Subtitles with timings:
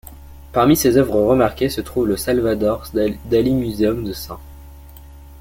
[0.51, 4.31] Parmi ses œuvres remarquées se trouve le Salvador Dali Museum de St.